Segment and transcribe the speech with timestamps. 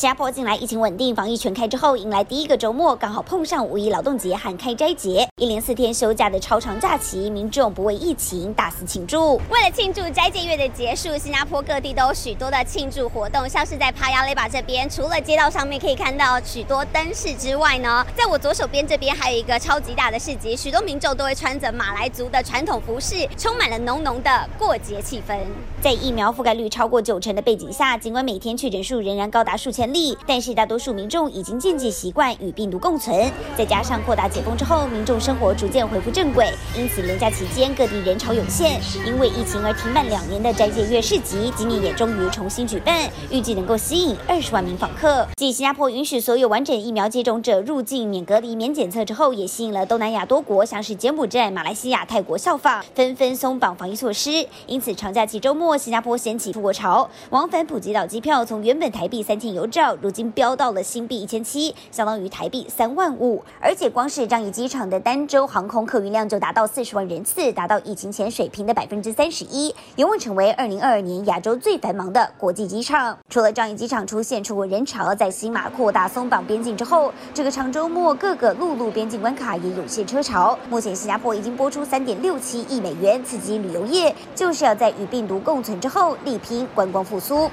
[0.00, 9.34] 新加坡近来疫情稳定，防疫全开之后，迎来第一个周末，刚好碰上五一劳动节和开斋节，一连四天休假的超长假期，民众不畏疫情，大肆庆祝。
[9.50, 25.36] 为了庆祝斋戒月的结束，新加坡各地都有许多的庆祝活动，像是在帕亚雷巴这边，除了街道上面可以看到许多灯饰之外呢，在我左手边这边还有一个超级大的市集，许多民众都会穿着马来族的传统服饰，充满了浓浓的过节气氛。
[25.82, 29.89] 在疫苗覆盖率超过九成的背景下，尽管每天确诊数仍然高达数千。
[29.92, 38.80] 力，但是大多数民众已经渐渐习惯与病毒共存，再加上扩大解封之后，民众生活逐渐恢复正轨，因此连假期间各地人潮涌现。
[39.06, 45.26] 因为疫情而停办两年的斋戒月市集，今年也终于重新举办，预计能够吸引二十万名访客。
[45.36, 54.46] 继新加坡允许所有完整疫苗接种者入境免隔离、免检测之后，也吸引了东南亚多国，像是柬埔寨、马来西亚、泰国效仿，纷纷松绑防疫措施。
[54.66, 63.42] 因此，长假期周末，新加坡掀起复国潮，往返普吉岛机票从原本台币三千有 照，如今飙到了新币一千七，相当于台币三万五。
[63.60, 73.16] 而且光是樟宜机场的单周航空客运量就达到四十万人次，达到疫情前水平的百分之三十一，有望成为二零二二年亚洲最繁忙的国际机场。
[73.28, 80.58] 除了樟宜机场出现出国人潮，在新马扩大松绑边境之后，这个长周末各个陆路边境关卡也有些车潮。
[80.68, 87.48] 目前新加坡已经拨出三点六七亿美元刺激旅游业，就是要在与病毒共存之后力拼观光复苏。